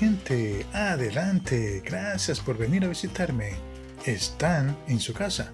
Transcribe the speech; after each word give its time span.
Gente, 0.00 0.64
adelante, 0.72 1.82
gracias 1.84 2.40
por 2.40 2.56
venir 2.56 2.86
a 2.86 2.88
visitarme. 2.88 3.50
Están 4.06 4.74
en 4.88 4.98
su 4.98 5.12
casa. 5.12 5.52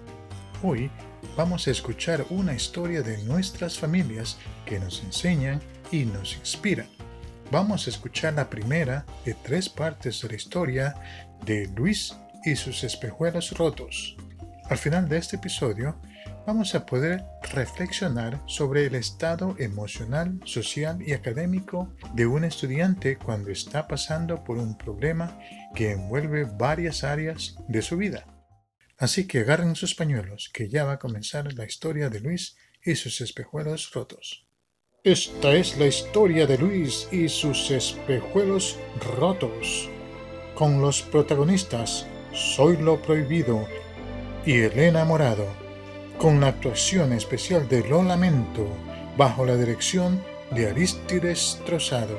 Hoy 0.63 0.89
vamos 1.35 1.67
a 1.67 1.71
escuchar 1.71 2.25
una 2.29 2.53
historia 2.53 3.01
de 3.01 3.21
nuestras 3.25 3.77
familias 3.77 4.37
que 4.65 4.79
nos 4.79 5.03
enseñan 5.03 5.59
y 5.91 6.05
nos 6.05 6.37
inspiran. 6.37 6.87
Vamos 7.51 7.87
a 7.87 7.89
escuchar 7.89 8.35
la 8.35 8.49
primera 8.49 9.05
de 9.25 9.33
tres 9.33 9.67
partes 9.67 10.21
de 10.21 10.29
la 10.29 10.35
historia 10.35 10.95
de 11.45 11.67
Luis 11.75 12.15
y 12.45 12.55
sus 12.55 12.85
espejuelos 12.85 13.51
rotos. 13.51 14.15
Al 14.69 14.77
final 14.77 15.09
de 15.09 15.17
este 15.17 15.35
episodio 15.35 15.99
vamos 16.47 16.75
a 16.75 16.85
poder 16.85 17.25
reflexionar 17.51 18.41
sobre 18.47 18.85
el 18.85 18.95
estado 18.95 19.57
emocional, 19.59 20.39
social 20.45 20.97
y 21.05 21.11
académico 21.11 21.93
de 22.13 22.25
un 22.25 22.45
estudiante 22.45 23.17
cuando 23.17 23.51
está 23.51 23.85
pasando 23.85 24.45
por 24.45 24.57
un 24.57 24.77
problema 24.77 25.37
que 25.75 25.91
envuelve 25.91 26.45
varias 26.45 27.03
áreas 27.03 27.57
de 27.67 27.81
su 27.81 27.97
vida. 27.97 28.25
Así 28.97 29.27
que 29.27 29.39
agarren 29.39 29.75
sus 29.75 29.93
pañuelos, 29.93 30.49
que 30.53 30.69
ya 30.69 30.85
va 30.85 30.93
a 30.93 30.99
comenzar 30.99 31.53
la 31.53 31.65
historia 31.65 32.09
de 32.09 32.21
Luis 32.21 32.55
y 32.81 32.95
sus 32.95 33.19
espejuelos 33.19 33.91
rotos. 33.91 34.47
Esta 35.03 35.53
es 35.53 35.77
la 35.77 35.87
historia 35.87 36.47
de 36.47 36.57
Luis 36.57 37.09
y 37.11 37.27
sus 37.27 37.69
espejuelos 37.71 38.79
rotos, 39.19 39.89
con 40.55 40.81
los 40.81 41.01
protagonistas 41.01 42.07
Soy 42.31 42.77
lo 42.77 43.01
Prohibido 43.01 43.67
y 44.45 44.61
Elena 44.61 45.03
Morado 45.03 45.66
con 46.17 46.39
la 46.39 46.47
actuación 46.47 47.13
especial 47.13 47.67
de 47.67 47.87
Lo 47.87 48.01
Lamento 48.01 48.67
bajo 49.17 49.45
la 49.45 49.55
dirección 49.55 50.21
de 50.51 50.69
Aristides 50.69 51.61
Trozado. 51.65 52.17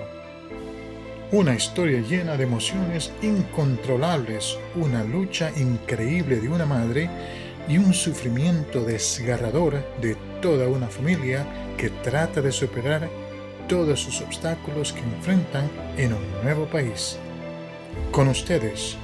Una 1.32 1.54
historia 1.54 2.00
llena 2.00 2.36
de 2.36 2.44
emociones 2.44 3.12
incontrolables, 3.22 4.56
una 4.76 5.02
lucha 5.02 5.50
increíble 5.56 6.40
de 6.40 6.48
una 6.48 6.64
madre 6.64 7.10
y 7.68 7.76
un 7.76 7.92
sufrimiento 7.92 8.84
desgarrador 8.84 9.84
de 10.00 10.16
toda 10.40 10.68
una 10.68 10.86
familia 10.86 11.44
que 11.76 11.90
trata 11.90 12.40
de 12.40 12.52
superar 12.52 13.08
todos 13.68 14.00
sus 14.00 14.20
obstáculos 14.20 14.92
que 14.92 15.00
enfrentan 15.00 15.68
en 15.96 16.14
un 16.14 16.42
nuevo 16.42 16.66
país. 16.66 17.18
Con 18.12 18.28
ustedes, 18.28 18.96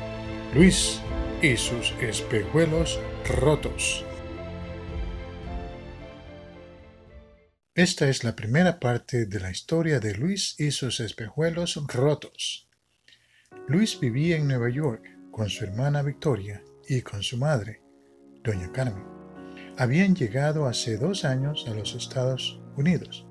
Luis 0.54 1.00
y 1.42 1.56
sus 1.56 1.92
espejuelos 2.00 3.00
rotos. 3.40 4.04
Esta 7.76 8.08
es 8.08 8.22
la 8.22 8.36
primera 8.36 8.78
parte 8.78 9.26
de 9.26 9.40
la 9.40 9.50
historia 9.50 9.98
de 9.98 10.14
Luis 10.14 10.54
y 10.60 10.70
sus 10.70 11.00
espejuelos 11.00 11.74
rotos. 11.88 12.68
Luis 13.66 13.98
vivía 13.98 14.36
en 14.36 14.46
Nueva 14.46 14.68
York 14.68 15.02
con 15.32 15.48
su 15.48 15.64
hermana 15.64 16.02
Victoria 16.02 16.62
y 16.88 17.02
con 17.02 17.24
su 17.24 17.36
madre, 17.36 17.82
doña 18.44 18.70
Carmen. 18.70 19.02
Habían 19.76 20.14
llegado 20.14 20.66
hace 20.66 20.98
dos 20.98 21.24
años 21.24 21.64
a 21.66 21.74
los 21.74 21.96
Estados 21.96 22.62
Unidos. 22.76 23.26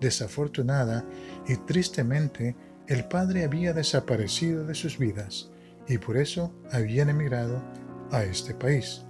Desafortunada 0.00 1.04
y 1.46 1.56
tristemente, 1.56 2.56
el 2.88 3.04
padre 3.04 3.44
había 3.44 3.74
desaparecido 3.74 4.64
de 4.64 4.74
sus 4.74 4.96
vidas 4.96 5.50
y 5.86 5.98
por 5.98 6.16
eso 6.16 6.58
habían 6.70 7.10
emigrado 7.10 7.62
a 8.12 8.24
este 8.24 8.54
país. 8.54 9.02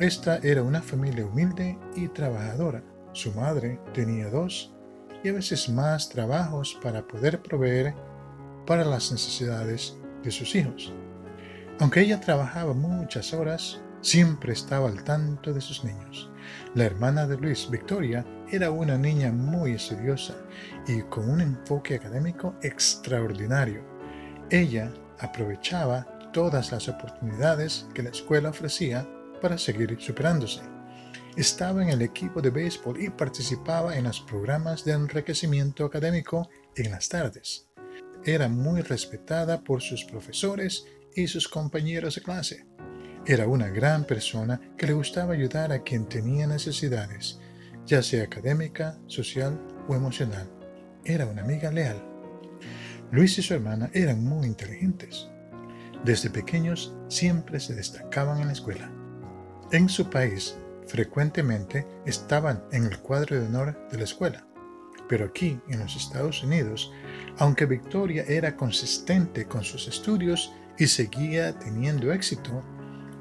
Esta 0.00 0.38
era 0.38 0.62
una 0.62 0.80
familia 0.80 1.26
humilde 1.26 1.78
y 1.94 2.08
trabajadora 2.08 2.82
su 3.16 3.32
madre 3.32 3.80
tenía 3.94 4.28
dos 4.28 4.74
y 5.24 5.30
a 5.30 5.32
veces 5.32 5.70
más 5.70 6.10
trabajos 6.10 6.78
para 6.82 7.06
poder 7.06 7.42
proveer 7.42 7.94
para 8.66 8.84
las 8.84 9.10
necesidades 9.10 9.96
de 10.22 10.30
sus 10.30 10.54
hijos. 10.54 10.92
Aunque 11.80 12.00
ella 12.00 12.20
trabajaba 12.20 12.74
muchas 12.74 13.32
horas, 13.32 13.80
siempre 14.02 14.52
estaba 14.52 14.88
al 14.88 15.02
tanto 15.02 15.54
de 15.54 15.62
sus 15.62 15.82
niños. 15.82 16.30
La 16.74 16.84
hermana 16.84 17.26
de 17.26 17.38
Luis, 17.38 17.70
Victoria, 17.70 18.24
era 18.50 18.70
una 18.70 18.98
niña 18.98 19.32
muy 19.32 19.72
estudiosa 19.72 20.34
y 20.86 21.00
con 21.02 21.30
un 21.30 21.40
enfoque 21.40 21.94
académico 21.94 22.54
extraordinario. 22.62 23.82
Ella 24.50 24.92
aprovechaba 25.20 26.06
todas 26.34 26.70
las 26.70 26.86
oportunidades 26.88 27.86
que 27.94 28.02
la 28.02 28.10
escuela 28.10 28.50
ofrecía 28.50 29.08
para 29.40 29.56
seguir 29.56 29.96
superándose. 29.98 30.75
Estaba 31.36 31.82
en 31.82 31.90
el 31.90 32.00
equipo 32.00 32.40
de 32.40 32.48
béisbol 32.48 33.02
y 33.02 33.10
participaba 33.10 33.94
en 33.94 34.04
los 34.04 34.22
programas 34.22 34.86
de 34.86 34.92
enriquecimiento 34.92 35.84
académico 35.84 36.48
en 36.74 36.90
las 36.90 37.10
tardes. 37.10 37.68
Era 38.24 38.48
muy 38.48 38.80
respetada 38.80 39.62
por 39.62 39.82
sus 39.82 40.04
profesores 40.04 40.86
y 41.14 41.26
sus 41.26 41.46
compañeros 41.46 42.14
de 42.14 42.22
clase. 42.22 42.66
Era 43.26 43.46
una 43.48 43.68
gran 43.68 44.04
persona 44.04 44.58
que 44.78 44.86
le 44.86 44.94
gustaba 44.94 45.34
ayudar 45.34 45.72
a 45.72 45.82
quien 45.82 46.08
tenía 46.08 46.46
necesidades, 46.46 47.38
ya 47.84 48.02
sea 48.02 48.24
académica, 48.24 48.98
social 49.06 49.60
o 49.88 49.94
emocional. 49.94 50.50
Era 51.04 51.26
una 51.26 51.42
amiga 51.42 51.70
leal. 51.70 52.02
Luis 53.12 53.36
y 53.36 53.42
su 53.42 53.52
hermana 53.52 53.90
eran 53.92 54.24
muy 54.24 54.46
inteligentes. 54.46 55.28
Desde 56.02 56.30
pequeños 56.30 56.94
siempre 57.08 57.60
se 57.60 57.74
destacaban 57.74 58.40
en 58.40 58.46
la 58.46 58.54
escuela. 58.54 58.90
En 59.70 59.90
su 59.90 60.08
país, 60.08 60.56
frecuentemente 60.86 61.86
estaban 62.04 62.64
en 62.72 62.84
el 62.84 62.98
cuadro 62.98 63.38
de 63.38 63.46
honor 63.46 63.88
de 63.90 63.98
la 63.98 64.04
escuela. 64.04 64.46
Pero 65.08 65.26
aquí, 65.26 65.60
en 65.68 65.80
los 65.80 65.96
Estados 65.96 66.42
Unidos, 66.42 66.92
aunque 67.38 67.66
Victoria 67.66 68.24
era 68.26 68.56
consistente 68.56 69.46
con 69.46 69.62
sus 69.62 69.86
estudios 69.88 70.52
y 70.78 70.86
seguía 70.86 71.58
teniendo 71.58 72.12
éxito, 72.12 72.62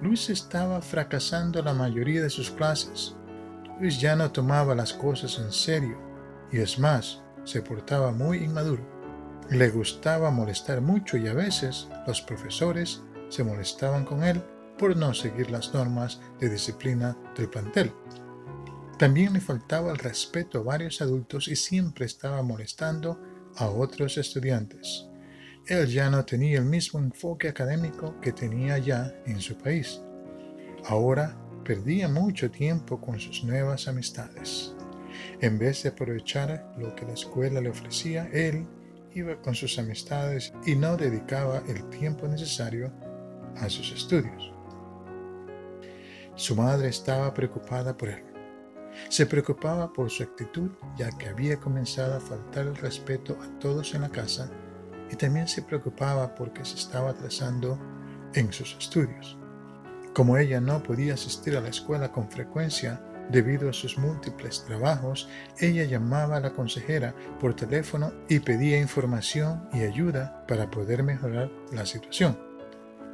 Luis 0.02 0.30
estaba 0.30 0.82
fracasando 0.82 1.62
la 1.62 1.74
mayoría 1.74 2.22
de 2.22 2.30
sus 2.30 2.52
clases. 2.52 3.16
Luis 3.80 4.00
ya 4.00 4.16
no 4.16 4.32
tomaba 4.32 4.76
las 4.76 4.94
cosas 4.94 5.38
en 5.40 5.52
serio 5.52 5.98
y 6.52 6.60
es 6.60 6.80
más, 6.80 7.22
se 7.44 7.62
portaba 7.62 8.12
muy 8.12 8.40
inmaduro. 8.40 8.84
Le 9.50 9.70
gustaba 9.70 10.32
molestar 10.32 10.82
mucho 10.82 11.18
y 11.18 11.28
a 11.28 11.34
veces 11.34 11.88
los 12.08 12.22
profesores 12.22 13.02
se 13.30 13.44
molestaban 13.44 14.06
con 14.06 14.24
él 14.24 14.44
por 14.78 14.96
no 14.96 15.14
seguir 15.14 15.52
las 15.52 15.74
normas 15.74 16.20
de 16.40 16.50
disciplina 16.50 17.18
del 17.36 17.50
plantel. 17.50 17.92
También 18.98 19.34
le 19.34 19.42
faltaba 19.42 19.92
el 19.92 19.98
respeto 19.98 20.60
a 20.60 20.64
varios 20.64 21.02
adultos 21.02 21.48
y 21.48 21.56
siempre 21.56 22.06
estaba 22.06 22.42
molestando 22.42 23.20
a 23.58 23.68
otros 23.70 24.18
estudiantes. 24.18 25.08
Él 25.68 25.88
ya 25.88 26.10
no 26.10 26.24
tenía 26.24 26.60
el 26.60 26.66
mismo 26.66 27.00
enfoque 27.00 27.50
académico 27.50 28.20
que 28.22 28.32
tenía 28.32 28.78
ya 28.78 29.14
en 29.26 29.42
su 29.42 29.58
país. 29.58 30.02
Ahora 30.86 31.36
perdía 31.66 32.08
mucho 32.08 32.52
tiempo 32.52 33.02
con 33.02 33.20
sus 33.20 33.44
nuevas 33.44 33.88
amistades. 33.88 34.76
En 35.42 35.58
vez 35.58 35.84
de 35.84 35.90
aprovechar 35.90 36.74
lo 36.78 36.96
que 36.96 37.06
la 37.06 37.14
escuela 37.14 37.60
le 37.60 37.70
ofrecía, 37.70 38.30
él 38.32 38.68
iba 39.14 39.42
con 39.42 39.56
sus 39.56 39.80
amistades 39.80 40.54
y 40.66 40.76
no 40.76 40.96
dedicaba 40.96 41.64
el 41.68 41.90
tiempo 41.90 42.28
necesario 42.28 42.94
a 43.56 43.70
sus 43.70 43.92
estudios. 43.92 44.55
Su 46.46 46.56
madre 46.56 46.90
estaba 46.90 47.34
preocupada 47.34 47.98
por 47.98 48.08
él. 48.10 48.24
Se 49.10 49.26
preocupaba 49.26 49.92
por 49.92 50.12
su 50.12 50.22
actitud 50.22 50.70
ya 50.96 51.10
que 51.10 51.28
había 51.28 51.60
comenzado 51.60 52.18
a 52.18 52.20
faltar 52.20 52.68
el 52.68 52.76
respeto 52.76 53.36
a 53.42 53.58
todos 53.58 53.96
en 53.96 54.02
la 54.04 54.10
casa 54.10 54.52
y 55.10 55.16
también 55.16 55.48
se 55.48 55.64
preocupaba 55.64 56.36
porque 56.36 56.64
se 56.64 56.76
estaba 56.76 57.10
atrasando 57.10 57.80
en 58.36 58.54
sus 58.54 58.78
estudios. 58.78 59.40
Como 60.14 60.38
ella 60.38 60.62
no 60.62 60.84
podía 60.84 61.16
asistir 61.16 61.58
a 61.58 61.62
la 61.62 61.70
escuela 61.70 62.12
con 62.12 62.30
frecuencia 62.30 63.02
debido 63.32 63.68
a 63.68 63.74
sus 63.74 63.98
múltiples 63.98 64.66
trabajos, 64.66 65.28
ella 65.58 65.86
llamaba 65.86 66.38
a 66.38 66.42
la 66.42 66.54
consejera 66.54 67.16
por 67.40 67.56
teléfono 67.56 68.14
y 68.30 68.38
pedía 68.38 68.80
información 68.80 69.68
y 69.74 69.82
ayuda 69.82 70.46
para 70.48 70.70
poder 70.70 71.02
mejorar 71.02 71.50
la 71.72 71.88
situación. 71.88 72.38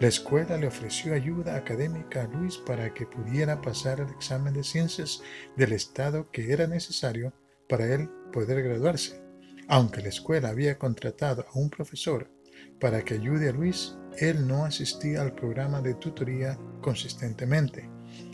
La 0.01 0.07
escuela 0.07 0.57
le 0.57 0.65
ofreció 0.65 1.13
ayuda 1.13 1.55
académica 1.55 2.23
a 2.23 2.27
Luis 2.27 2.57
para 2.57 2.91
que 2.91 3.05
pudiera 3.05 3.61
pasar 3.61 3.99
el 3.99 4.09
examen 4.09 4.51
de 4.51 4.63
ciencias 4.63 5.21
del 5.55 5.73
Estado 5.73 6.31
que 6.31 6.51
era 6.51 6.65
necesario 6.65 7.35
para 7.69 7.85
él 7.85 8.09
poder 8.33 8.63
graduarse. 8.63 9.21
Aunque 9.67 10.01
la 10.01 10.09
escuela 10.09 10.49
había 10.49 10.79
contratado 10.79 11.45
a 11.47 11.59
un 11.59 11.69
profesor 11.69 12.31
para 12.79 13.05
que 13.05 13.13
ayude 13.13 13.49
a 13.49 13.51
Luis, 13.51 13.95
él 14.17 14.47
no 14.47 14.65
asistía 14.65 15.21
al 15.21 15.35
programa 15.35 15.83
de 15.83 15.93
tutoría 15.93 16.57
consistentemente 16.81 17.87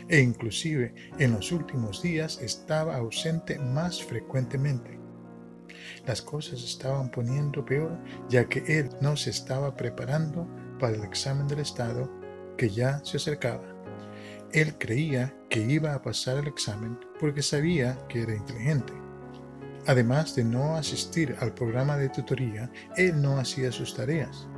e 0.08 0.20
inclusive 0.20 0.94
en 1.18 1.32
los 1.32 1.52
últimos 1.52 2.00
días 2.00 2.40
estaba 2.40 2.96
ausente 2.96 3.58
más 3.58 4.02
frecuentemente. 4.02 4.98
Las 6.06 6.22
cosas 6.22 6.64
estaban 6.64 7.10
poniendo 7.10 7.62
peor 7.62 7.98
ya 8.30 8.48
que 8.48 8.64
él 8.78 8.88
no 9.02 9.18
se 9.18 9.28
estaba 9.28 9.76
preparando 9.76 10.48
para 10.78 10.96
el 10.96 11.04
examen 11.04 11.46
del 11.46 11.60
Estado 11.60 12.10
que 12.56 12.70
ya 12.70 13.00
se 13.04 13.16
acercaba. 13.16 13.64
Él 14.52 14.76
creía 14.78 15.34
que 15.50 15.60
iba 15.60 15.94
a 15.94 16.02
pasar 16.02 16.38
el 16.38 16.48
examen 16.48 16.98
porque 17.20 17.42
sabía 17.42 17.98
que 18.08 18.22
era 18.22 18.34
inteligente. 18.34 18.92
Además 19.86 20.34
de 20.34 20.44
no 20.44 20.76
asistir 20.76 21.36
al 21.40 21.54
programa 21.54 21.96
de 21.96 22.08
tutoría, 22.08 22.70
él 22.96 23.20
no 23.20 23.38
hacía 23.38 23.72
sus 23.72 23.94
tareas. 23.94 24.48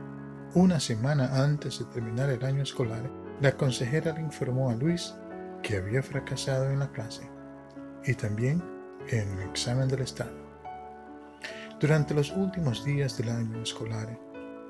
Una 0.54 0.80
semana 0.80 1.42
antes 1.42 1.78
de 1.78 1.84
terminar 1.86 2.30
el 2.30 2.44
año 2.44 2.62
escolar, 2.62 3.10
la 3.40 3.56
consejera 3.56 4.12
le 4.12 4.20
informó 4.20 4.70
a 4.70 4.74
Luis 4.74 5.14
que 5.62 5.76
había 5.76 6.02
fracasado 6.02 6.70
en 6.70 6.80
la 6.80 6.90
clase 6.90 7.28
y 8.04 8.14
también 8.14 8.62
en 9.08 9.38
el 9.38 9.48
examen 9.48 9.88
del 9.88 10.00
Estado. 10.00 10.38
Durante 11.80 12.14
los 12.14 12.30
últimos 12.32 12.84
días 12.84 13.16
del 13.16 13.30
año 13.30 13.62
escolar 13.62 14.18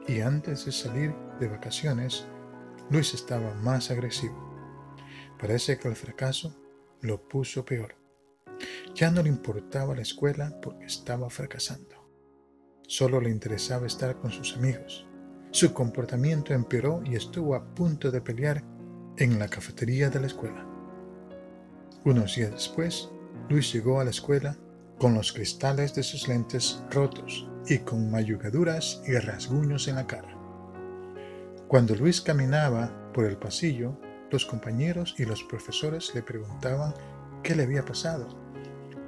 y 0.06 0.20
antes 0.20 0.64
de 0.64 0.72
salir 0.72 1.14
de 1.38 1.48
vacaciones, 1.48 2.26
Luis 2.90 3.14
estaba 3.14 3.54
más 3.54 3.90
agresivo. 3.90 4.36
Parece 5.38 5.78
que 5.78 5.88
el 5.88 5.96
fracaso 5.96 6.56
lo 7.00 7.28
puso 7.28 7.64
peor. 7.64 7.94
Ya 8.94 9.10
no 9.10 9.22
le 9.22 9.28
importaba 9.28 9.94
la 9.94 10.02
escuela 10.02 10.58
porque 10.60 10.86
estaba 10.86 11.30
fracasando. 11.30 11.96
Solo 12.86 13.20
le 13.20 13.30
interesaba 13.30 13.86
estar 13.86 14.18
con 14.18 14.30
sus 14.30 14.56
amigos. 14.56 15.06
Su 15.52 15.72
comportamiento 15.72 16.52
empeoró 16.52 17.02
y 17.04 17.14
estuvo 17.16 17.54
a 17.54 17.74
punto 17.74 18.10
de 18.10 18.20
pelear 18.20 18.64
en 19.16 19.38
la 19.38 19.48
cafetería 19.48 20.10
de 20.10 20.20
la 20.20 20.26
escuela. 20.26 20.66
Unos 22.04 22.36
días 22.36 22.50
después, 22.50 23.08
Luis 23.48 23.72
llegó 23.72 24.00
a 24.00 24.04
la 24.04 24.10
escuela 24.10 24.56
con 24.98 25.14
los 25.14 25.32
cristales 25.32 25.94
de 25.94 26.02
sus 26.02 26.28
lentes 26.28 26.82
rotos 26.90 27.49
y 27.70 27.78
con 27.78 28.10
mayugaduras 28.10 29.00
y 29.06 29.14
rasguños 29.14 29.88
en 29.88 29.94
la 29.94 30.06
cara. 30.06 30.36
Cuando 31.68 31.94
Luis 31.94 32.20
caminaba 32.20 33.10
por 33.14 33.24
el 33.24 33.38
pasillo, 33.38 33.98
los 34.30 34.44
compañeros 34.44 35.14
y 35.16 35.24
los 35.24 35.42
profesores 35.44 36.14
le 36.14 36.22
preguntaban 36.22 36.92
qué 37.42 37.56
le 37.56 37.62
había 37.62 37.84
pasado 37.84 38.50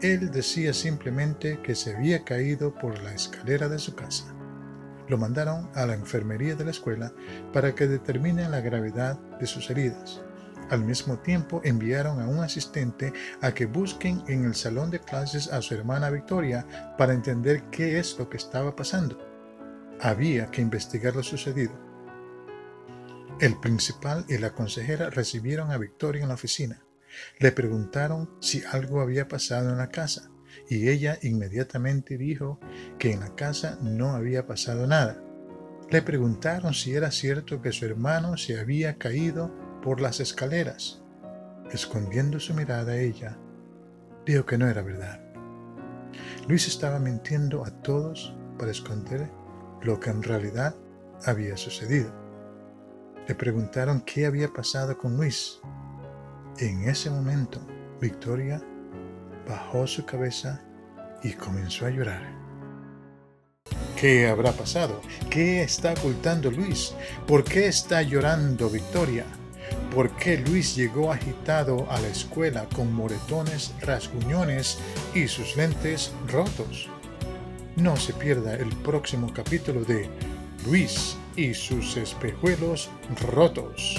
él 0.03 0.33
decía 0.33 0.73
simplemente 0.73 1.61
que 1.63 1.77
se 1.77 1.95
había 1.95 2.25
caído 2.25 2.75
por 2.75 3.01
la 3.03 3.15
escalera 3.15 3.69
de 3.69 3.79
su 3.79 3.95
casa. 3.95 4.35
Lo 5.09 5.17
mandaron 5.17 5.71
a 5.75 5.87
la 5.87 5.95
enfermería 5.95 6.57
de 6.57 6.65
la 6.65 6.73
escuela 6.73 7.13
para 7.53 7.77
que 7.77 7.87
determinen 7.87 8.51
la 8.51 8.61
gravedad 8.61 9.17
de 9.39 9.47
sus 9.47 9.71
heridas. 9.71 10.21
Al 10.73 10.87
mismo 10.87 11.19
tiempo 11.19 11.61
enviaron 11.65 12.19
a 12.19 12.27
un 12.27 12.39
asistente 12.39 13.13
a 13.43 13.53
que 13.53 13.67
busquen 13.67 14.25
en 14.27 14.47
el 14.47 14.55
salón 14.55 14.91
de 14.91 15.01
clases 15.01 15.53
a 15.53 15.61
su 15.61 15.75
hermana 15.75 16.09
Victoria 16.09 16.67
para 16.97 17.13
entender 17.13 17.65
qué 17.65 17.99
es 17.99 18.19
lo 18.19 18.31
que 18.31 18.39
estaba 18.39 18.75
pasando. 18.75 19.19
Había 20.01 20.51
que 20.51 20.63
investigar 20.63 21.15
lo 21.15 21.23
sucedido. 21.23 21.79
El 23.39 23.61
principal 23.61 24.25
y 24.31 24.39
la 24.39 24.55
consejera 24.55 25.11
recibieron 25.11 25.71
a 25.73 25.77
Victoria 25.77 26.23
en 26.23 26.29
la 26.29 26.37
oficina. 26.37 26.83
Le 27.39 27.53
preguntaron 27.53 28.31
si 28.41 28.65
algo 28.65 29.03
había 29.03 29.29
pasado 29.29 29.69
en 29.69 29.77
la 29.77 29.91
casa 29.91 30.31
y 30.71 30.89
ella 30.89 31.19
inmediatamente 31.21 32.17
dijo 32.17 32.59
que 32.99 33.13
en 33.13 33.21
la 33.21 33.35
casa 33.35 33.79
no 33.83 34.13
había 34.15 34.47
pasado 34.47 34.87
nada. 34.87 35.23
Le 35.91 36.01
preguntaron 36.01 36.73
si 36.73 36.95
era 36.95 37.11
cierto 37.11 37.61
que 37.61 37.73
su 37.73 37.85
hermano 37.85 38.39
se 38.39 38.59
había 38.59 38.97
caído 38.97 39.55
por 39.83 40.01
las 40.01 40.21
escaleras. 40.21 41.03
Escondiendo 41.71 42.41
su 42.41 42.55
mirada 42.55 42.97
ella, 42.97 43.37
dijo 44.25 44.47
que 44.47 44.59
no 44.59 44.69
era 44.69 44.83
verdad. 44.83 45.21
Luis 46.49 46.67
estaba 46.69 46.99
mintiendo 46.99 47.65
a 47.65 47.71
todos 47.83 48.35
para 48.59 48.71
esconder 48.71 49.31
lo 49.83 50.01
que 50.01 50.11
en 50.11 50.23
realidad 50.23 50.75
había 51.27 51.57
sucedido. 51.57 52.11
Le 53.29 53.35
preguntaron 53.35 54.01
qué 54.01 54.27
había 54.27 54.49
pasado 54.49 54.97
con 54.97 55.17
Luis 55.17 55.61
en 56.59 56.89
ese 56.89 57.09
momento, 57.09 57.61
Victoria 58.01 58.63
bajó 59.49 59.87
su 59.87 60.05
cabeza 60.05 60.63
y 61.23 61.33
comenzó 61.33 61.87
a 61.87 61.91
llorar. 61.91 62.23
¿Qué 63.97 64.29
habrá 64.29 64.53
pasado? 64.53 65.01
¿Qué 65.31 65.63
está 65.63 65.93
ocultando 65.93 66.51
Luis? 66.51 66.95
¿Por 67.27 67.43
qué 67.43 67.69
está 67.69 68.03
llorando 68.03 68.69
Victoria? 68.69 69.25
¿Por 69.95 70.17
qué 70.17 70.39
Luis 70.39 70.75
llegó 70.75 71.13
agitado 71.13 71.87
a 71.91 72.01
la 72.01 72.09
escuela 72.09 72.67
con 72.75 72.91
moretones, 72.95 73.75
rasguñones 73.83 74.79
y 75.15 75.29
sus 75.29 75.55
lentes 75.55 76.13
rotos? 76.29 76.89
No 77.77 77.99
se 77.99 78.15
pierda 78.15 78.55
el 78.55 78.71
próximo 78.77 79.31
capítulo 79.35 79.85
de 79.85 80.09
Luis 80.65 81.19
y 81.37 81.53
sus 81.53 81.99
espejuelos 81.99 82.89
rotos. 83.21 83.97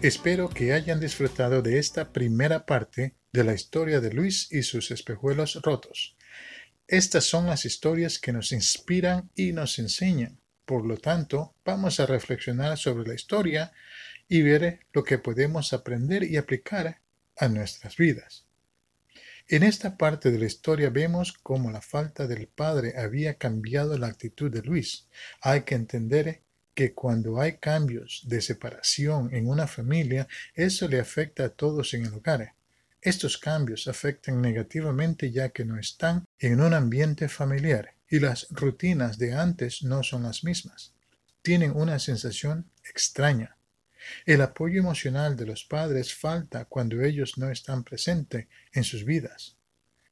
Espero 0.00 0.48
que 0.48 0.72
hayan 0.72 0.98
disfrutado 0.98 1.62
de 1.62 1.78
esta 1.78 2.12
primera 2.12 2.66
parte 2.66 3.14
de 3.32 3.44
la 3.44 3.54
historia 3.54 4.00
de 4.00 4.12
Luis 4.12 4.48
y 4.50 4.64
sus 4.64 4.90
espejuelos 4.90 5.62
rotos. 5.62 6.16
Estas 6.88 7.22
son 7.22 7.46
las 7.46 7.64
historias 7.64 8.18
que 8.18 8.32
nos 8.32 8.50
inspiran 8.50 9.30
y 9.36 9.52
nos 9.52 9.78
enseñan. 9.78 10.41
Por 10.64 10.86
lo 10.86 10.96
tanto, 10.96 11.54
vamos 11.64 11.98
a 11.98 12.06
reflexionar 12.06 12.78
sobre 12.78 13.08
la 13.08 13.14
historia 13.14 13.72
y 14.28 14.42
ver 14.42 14.80
lo 14.92 15.02
que 15.02 15.18
podemos 15.18 15.72
aprender 15.72 16.22
y 16.22 16.36
aplicar 16.36 17.00
a 17.36 17.48
nuestras 17.48 17.96
vidas. 17.96 18.46
En 19.48 19.64
esta 19.64 19.98
parte 19.98 20.30
de 20.30 20.38
la 20.38 20.46
historia 20.46 20.88
vemos 20.88 21.32
cómo 21.32 21.70
la 21.70 21.82
falta 21.82 22.26
del 22.26 22.46
padre 22.46 22.94
había 22.96 23.34
cambiado 23.34 23.98
la 23.98 24.06
actitud 24.06 24.50
de 24.50 24.62
Luis. 24.62 25.08
Hay 25.40 25.62
que 25.62 25.74
entender 25.74 26.42
que 26.74 26.94
cuando 26.94 27.40
hay 27.40 27.58
cambios 27.58 28.22
de 28.26 28.40
separación 28.40 29.34
en 29.34 29.48
una 29.48 29.66
familia, 29.66 30.28
eso 30.54 30.88
le 30.88 31.00
afecta 31.00 31.44
a 31.44 31.48
todos 31.50 31.92
en 31.92 32.06
el 32.06 32.14
hogar. 32.14 32.54
Estos 33.00 33.36
cambios 33.36 33.88
afectan 33.88 34.40
negativamente 34.40 35.32
ya 35.32 35.48
que 35.48 35.64
no 35.64 35.78
están 35.78 36.24
en 36.38 36.60
un 36.60 36.72
ambiente 36.72 37.28
familiar 37.28 37.94
y 38.12 38.20
las 38.20 38.46
rutinas 38.50 39.16
de 39.16 39.32
antes 39.32 39.82
no 39.82 40.02
son 40.02 40.24
las 40.24 40.44
mismas. 40.44 40.92
Tienen 41.40 41.72
una 41.74 41.98
sensación 41.98 42.70
extraña. 42.84 43.56
El 44.26 44.42
apoyo 44.42 44.80
emocional 44.80 45.34
de 45.34 45.46
los 45.46 45.64
padres 45.64 46.12
falta 46.12 46.66
cuando 46.66 47.00
ellos 47.00 47.38
no 47.38 47.50
están 47.50 47.84
presentes 47.84 48.48
en 48.74 48.84
sus 48.84 49.06
vidas. 49.06 49.56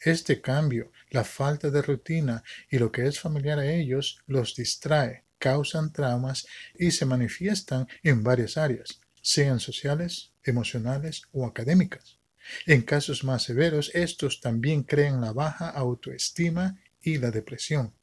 Este 0.00 0.41
cambio, 0.41 0.93
la 1.11 1.25
falta 1.25 1.70
de 1.70 1.82
rutina 1.82 2.43
y 2.70 2.79
lo 2.79 2.91
que 2.91 3.06
es 3.06 3.20
familiar 3.20 3.58
a 3.58 3.70
ellos 3.70 4.22
los 4.27 4.56
distrae 4.56 5.25
causan 5.39 5.93
traumas 5.93 6.46
y 6.79 6.93
se 6.93 7.05
manifiestan 7.05 7.86
en 8.03 8.22
varias 8.22 8.56
áreas, 8.56 9.03
sean 9.20 9.60
sociales, 9.60 10.32
emocionales 10.43 11.25
o 11.32 11.46
académicas. 11.46 12.17
En 12.65 12.81
casos 12.81 13.25
más 13.25 13.43
severos, 13.43 13.91
estos 13.93 14.41
también 14.41 14.84
crean 14.84 15.20
la 15.20 15.34
baja 15.34 15.69
autoestima 15.69 16.81
y 17.03 17.19
la 17.19 17.31
depresión. 17.31 17.95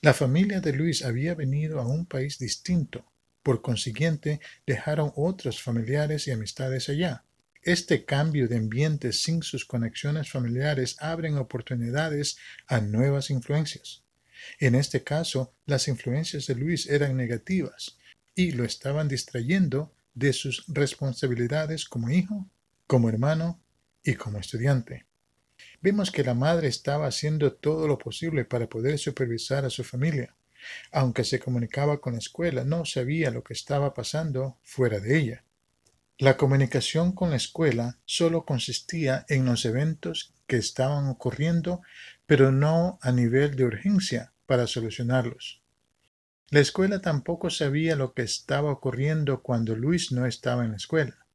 La 0.00 0.14
familia 0.14 0.60
de 0.60 0.72
Luis 0.72 1.04
había 1.04 1.34
venido 1.34 1.80
a 1.80 1.86
un 1.86 2.06
país 2.06 2.38
distinto, 2.38 3.04
por 3.42 3.62
consiguiente 3.62 4.40
dejaron 4.66 5.12
otros 5.16 5.62
familiares 5.62 6.26
y 6.26 6.32
amistades 6.32 6.88
allá. 6.88 7.24
Este 7.62 8.04
cambio 8.04 8.48
de 8.48 8.56
ambiente 8.56 9.12
sin 9.12 9.42
sus 9.42 9.64
conexiones 9.64 10.30
familiares 10.30 10.96
abren 11.00 11.36
oportunidades 11.36 12.38
a 12.66 12.80
nuevas 12.80 13.30
influencias. 13.30 14.02
En 14.58 14.74
este 14.74 15.02
caso, 15.02 15.54
las 15.64 15.88
influencias 15.88 16.46
de 16.46 16.54
Luis 16.54 16.86
eran 16.88 17.16
negativas 17.16 17.98
y 18.34 18.52
lo 18.52 18.64
estaban 18.64 19.08
distrayendo 19.08 19.92
de 20.14 20.32
sus 20.32 20.64
responsabilidades 20.68 21.84
como 21.84 22.10
hijo, 22.10 22.48
como 22.86 23.08
hermano 23.08 23.60
y 24.04 24.14
como 24.14 24.38
estudiante. 24.38 25.06
Vemos 25.86 26.10
que 26.10 26.24
la 26.24 26.34
madre 26.34 26.66
estaba 26.66 27.06
haciendo 27.06 27.52
todo 27.52 27.86
lo 27.86 27.96
posible 27.96 28.44
para 28.44 28.68
poder 28.68 28.98
supervisar 28.98 29.64
a 29.64 29.70
su 29.70 29.84
familia. 29.84 30.34
Aunque 30.90 31.22
se 31.22 31.38
comunicaba 31.38 32.00
con 32.00 32.14
la 32.14 32.18
escuela, 32.18 32.64
no 32.64 32.84
sabía 32.84 33.30
lo 33.30 33.44
que 33.44 33.52
estaba 33.52 33.94
pasando 33.94 34.58
fuera 34.64 34.98
de 34.98 35.16
ella. 35.16 35.44
La 36.18 36.36
comunicación 36.36 37.12
con 37.12 37.30
la 37.30 37.36
escuela 37.36 37.98
solo 38.04 38.44
consistía 38.44 39.24
en 39.28 39.44
los 39.44 39.64
eventos 39.64 40.34
que 40.48 40.56
estaban 40.56 41.06
ocurriendo, 41.06 41.82
pero 42.26 42.50
no 42.50 42.98
a 43.00 43.12
nivel 43.12 43.54
de 43.54 43.66
urgencia, 43.66 44.32
para 44.44 44.66
solucionarlos. 44.66 45.62
La 46.50 46.58
escuela 46.58 47.00
tampoco 47.00 47.48
sabía 47.48 47.94
lo 47.94 48.12
que 48.12 48.22
estaba 48.22 48.72
ocurriendo 48.72 49.40
cuando 49.40 49.76
Luis 49.76 50.10
no 50.10 50.26
estaba 50.26 50.64
en 50.64 50.72
la 50.72 50.78
escuela. 50.78 51.25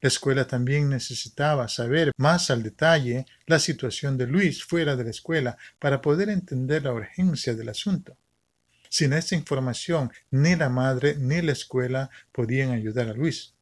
La 0.00 0.08
escuela 0.08 0.46
también 0.46 0.88
necesitaba 0.88 1.68
saber 1.68 2.12
más 2.16 2.50
al 2.50 2.62
detalle 2.62 3.26
la 3.46 3.58
situación 3.58 4.16
de 4.16 4.26
Luis 4.26 4.64
fuera 4.64 4.96
de 4.96 5.04
la 5.04 5.10
escuela 5.10 5.58
para 5.78 6.00
poder 6.00 6.30
entender 6.30 6.84
la 6.84 6.92
urgencia 6.92 7.54
del 7.54 7.68
asunto. 7.68 8.16
Sin 8.88 9.12
esta 9.12 9.34
información, 9.34 10.10
ni 10.30 10.56
la 10.56 10.68
madre 10.68 11.16
ni 11.16 11.42
la 11.42 11.52
escuela 11.52 12.10
podían 12.32 12.70
ayudar 12.70 13.08
a 13.08 13.12
Luis. 13.12 13.54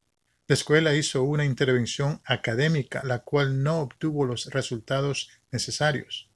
La 0.47 0.55
escuela 0.55 0.95
hizo 0.95 1.25
una 1.25 1.45
intervención 1.45 2.23
académica, 2.25 3.03
la 3.05 3.19
cual 3.19 3.63
no 3.63 3.81
obtuvo 3.81 4.25
los 4.25 4.47
resultados 4.47 5.29
necesarios. 5.51 6.31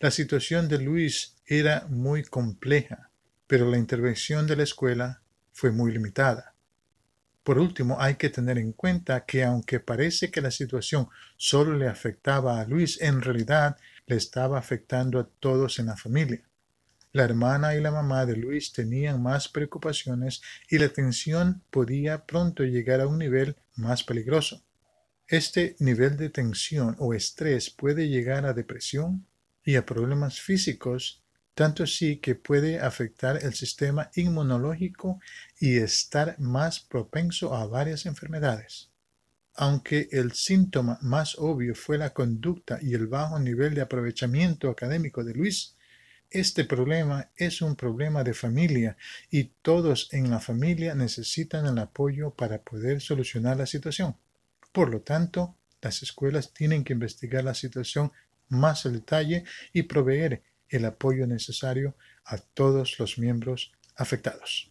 La 0.00 0.10
situación 0.10 0.68
de 0.68 0.78
Luis 0.78 1.36
era 1.46 1.86
muy 1.88 2.24
compleja, 2.24 3.10
pero 3.46 3.70
la 3.70 3.78
intervención 3.78 4.46
de 4.46 4.56
la 4.56 4.64
escuela 4.64 5.22
fue 5.52 5.70
muy 5.70 5.92
limitada. 5.92 6.53
Por 7.44 7.58
último, 7.58 8.00
hay 8.00 8.14
que 8.14 8.30
tener 8.30 8.56
en 8.56 8.72
cuenta 8.72 9.26
que 9.26 9.44
aunque 9.44 9.78
parece 9.78 10.30
que 10.30 10.40
la 10.40 10.50
situación 10.50 11.08
solo 11.36 11.76
le 11.76 11.88
afectaba 11.88 12.58
a 12.58 12.64
Luis, 12.64 13.00
en 13.02 13.20
realidad 13.20 13.76
le 14.06 14.16
estaba 14.16 14.58
afectando 14.58 15.20
a 15.20 15.28
todos 15.40 15.78
en 15.78 15.86
la 15.86 15.96
familia. 15.96 16.42
La 17.12 17.22
hermana 17.22 17.76
y 17.76 17.80
la 17.80 17.90
mamá 17.90 18.24
de 18.24 18.36
Luis 18.36 18.72
tenían 18.72 19.22
más 19.22 19.48
preocupaciones 19.48 20.40
y 20.70 20.78
la 20.78 20.88
tensión 20.88 21.62
podía 21.70 22.24
pronto 22.24 22.64
llegar 22.64 23.02
a 23.02 23.06
un 23.06 23.18
nivel 23.18 23.56
más 23.76 24.02
peligroso. 24.02 24.64
Este 25.28 25.76
nivel 25.78 26.16
de 26.16 26.30
tensión 26.30 26.96
o 26.98 27.12
estrés 27.12 27.68
puede 27.70 28.08
llegar 28.08 28.46
a 28.46 28.54
depresión 28.54 29.26
y 29.64 29.76
a 29.76 29.86
problemas 29.86 30.40
físicos, 30.40 31.23
tanto 31.54 31.84
así 31.84 32.16
que 32.16 32.34
puede 32.34 32.80
afectar 32.80 33.42
el 33.42 33.54
sistema 33.54 34.10
inmunológico 34.14 35.20
y 35.58 35.76
estar 35.76 36.38
más 36.38 36.80
propenso 36.80 37.54
a 37.54 37.66
varias 37.66 38.06
enfermedades. 38.06 38.90
Aunque 39.54 40.08
el 40.10 40.32
síntoma 40.32 40.98
más 41.00 41.36
obvio 41.38 41.76
fue 41.76 41.96
la 41.96 42.10
conducta 42.10 42.78
y 42.82 42.94
el 42.94 43.06
bajo 43.06 43.38
nivel 43.38 43.74
de 43.74 43.82
aprovechamiento 43.82 44.68
académico 44.68 45.22
de 45.22 45.34
Luis, 45.34 45.76
este 46.28 46.64
problema 46.64 47.30
es 47.36 47.62
un 47.62 47.76
problema 47.76 48.24
de 48.24 48.34
familia 48.34 48.96
y 49.30 49.44
todos 49.62 50.08
en 50.12 50.30
la 50.30 50.40
familia 50.40 50.96
necesitan 50.96 51.66
el 51.66 51.78
apoyo 51.78 52.30
para 52.30 52.60
poder 52.60 53.00
solucionar 53.00 53.56
la 53.56 53.66
situación. 53.66 54.16
Por 54.72 54.90
lo 54.90 55.02
tanto, 55.02 55.54
las 55.80 56.02
escuelas 56.02 56.52
tienen 56.52 56.82
que 56.82 56.94
investigar 56.94 57.44
la 57.44 57.54
situación 57.54 58.10
más 58.48 58.84
al 58.86 58.94
detalle 58.94 59.44
y 59.72 59.84
proveer 59.84 60.42
el 60.76 60.84
apoyo 60.84 61.26
necesario 61.26 61.94
a 62.24 62.38
todos 62.38 62.98
los 62.98 63.18
miembros 63.18 63.72
afectados. 63.96 64.70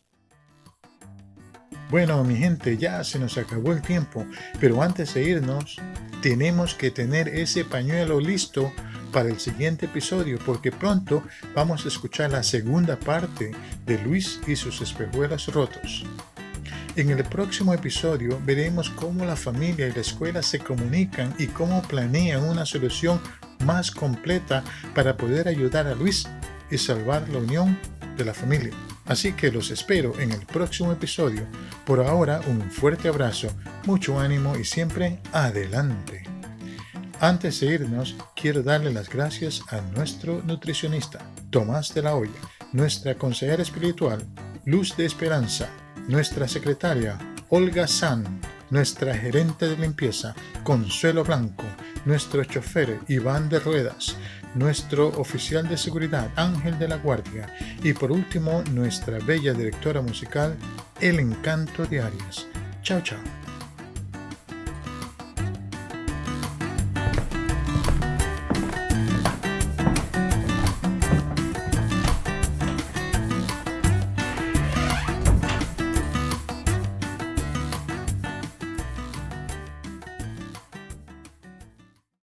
Bueno, 1.89 2.23
mi 2.23 2.35
gente, 2.35 2.77
ya 2.77 3.03
se 3.03 3.19
nos 3.19 3.37
acabó 3.37 3.71
el 3.71 3.81
tiempo, 3.81 4.25
pero 4.59 4.81
antes 4.81 5.13
de 5.13 5.23
irnos, 5.23 5.77
tenemos 6.21 6.73
que 6.73 6.89
tener 6.89 7.27
ese 7.27 7.65
pañuelo 7.65 8.19
listo 8.19 8.73
para 9.11 9.29
el 9.29 9.39
siguiente 9.39 9.85
episodio, 9.85 10.39
porque 10.43 10.71
pronto 10.71 11.23
vamos 11.53 11.85
a 11.85 11.89
escuchar 11.89 12.31
la 12.31 12.41
segunda 12.41 12.97
parte 12.97 13.51
de 13.85 13.99
Luis 13.99 14.39
y 14.47 14.55
sus 14.55 14.81
espejuelos 14.81 15.53
rotos. 15.53 16.03
En 16.95 17.09
el 17.09 17.23
próximo 17.23 17.73
episodio 17.73 18.39
veremos 18.45 18.89
cómo 18.89 19.25
la 19.25 19.35
familia 19.35 19.87
y 19.87 19.93
la 19.93 20.01
escuela 20.01 20.41
se 20.41 20.59
comunican 20.59 21.33
y 21.39 21.47
cómo 21.47 21.81
planean 21.83 22.43
una 22.43 22.65
solución 22.65 23.19
más 23.65 23.91
completa 23.91 24.63
para 24.93 25.17
poder 25.17 25.47
ayudar 25.47 25.87
a 25.87 25.95
Luis 25.95 26.27
y 26.69 26.77
salvar 26.77 27.27
la 27.29 27.39
unión 27.39 27.79
de 28.17 28.25
la 28.25 28.33
familia. 28.33 28.73
Así 29.05 29.33
que 29.33 29.51
los 29.51 29.69
espero 29.71 30.17
en 30.19 30.31
el 30.31 30.45
próximo 30.45 30.91
episodio. 30.91 31.45
Por 31.85 31.99
ahora, 31.99 32.41
un 32.47 32.71
fuerte 32.71 33.09
abrazo, 33.09 33.49
mucho 33.85 34.19
ánimo 34.19 34.55
y 34.55 34.63
siempre 34.63 35.19
adelante. 35.33 36.23
Antes 37.19 37.59
de 37.59 37.67
irnos, 37.67 38.15
quiero 38.35 38.63
darle 38.63 38.91
las 38.91 39.09
gracias 39.09 39.61
a 39.69 39.81
nuestro 39.95 40.41
nutricionista, 40.43 41.19
Tomás 41.49 41.93
de 41.93 42.01
la 42.01 42.15
Hoya, 42.15 42.31
nuestra 42.71 43.15
consejera 43.15 43.61
espiritual, 43.61 44.25
Luz 44.65 44.95
de 44.97 45.05
Esperanza, 45.05 45.69
nuestra 46.07 46.47
secretaria 46.47 47.17
Olga 47.49 47.87
San, 47.87 48.41
nuestra 48.73 49.15
gerente 49.15 49.69
de 49.69 49.77
limpieza 49.77 50.33
Consuelo 50.63 51.23
Blanco, 51.23 51.63
nuestro 52.05 52.43
chofer 52.43 52.99
Iván 53.07 53.47
de 53.47 53.59
Ruedas, 53.59 54.17
nuestro 54.55 55.09
oficial 55.09 55.69
de 55.69 55.77
seguridad 55.77 56.31
Ángel 56.35 56.79
de 56.79 56.87
la 56.87 56.97
Guardia 56.97 57.55
y 57.83 57.93
por 57.93 58.11
último 58.11 58.63
nuestra 58.71 59.19
bella 59.19 59.53
directora 59.53 60.01
musical 60.01 60.57
El 60.99 61.19
Encanto 61.19 61.85
de 61.85 62.01
Arias. 62.01 62.47
Chao, 62.81 62.99
chao. 63.01 63.42